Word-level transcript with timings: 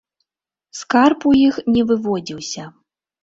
Скарб 0.79 1.27
у 1.31 1.35
іх 1.47 1.59
не 1.75 1.83
выводзіўся. 1.91 2.63